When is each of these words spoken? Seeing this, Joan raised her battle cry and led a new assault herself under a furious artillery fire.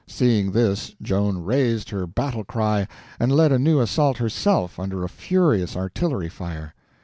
Seeing 0.07 0.53
this, 0.53 0.95
Joan 0.99 1.43
raised 1.43 1.91
her 1.91 2.07
battle 2.07 2.43
cry 2.43 2.87
and 3.19 3.31
led 3.31 3.51
a 3.51 3.59
new 3.59 3.79
assault 3.79 4.17
herself 4.17 4.79
under 4.79 5.03
a 5.03 5.07
furious 5.07 5.77
artillery 5.77 6.27
fire. 6.27 6.73